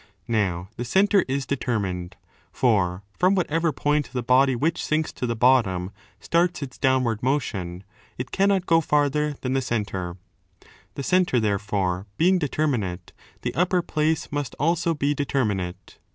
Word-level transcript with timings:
Now 0.27 0.69
the 0.77 0.83
centre 0.83 1.23
is 1.27 1.45
determined; 1.45 2.15
for, 2.51 3.03
from 3.13 3.35
whatever 3.35 3.71
point 3.71 4.09
the 4.11 4.23
body 4.23 4.55
which 4.55 4.83
sinks 4.83 5.13
to 5.13 5.27
the 5.27 5.35
bottom 5.35 5.91
starts 6.19 6.63
its 6.63 6.79
down 6.79 7.03
ward 7.03 7.21
motion, 7.21 7.83
it 8.17 8.31
cannot 8.31 8.65
go 8.65 8.81
farther 8.81 9.33
than 9.41 9.53
the 9.53 9.61
centre. 9.61 10.17
The 10.95 11.03
centre, 11.03 11.39
therefore, 11.39 12.07
being 12.17 12.39
determinate, 12.39 13.13
the 13.43 13.53
upper 13.53 13.83
place 13.83 14.31
must 14.31 14.55
also 14.59 14.95
be 14.95 15.13
determinate. 15.13 15.99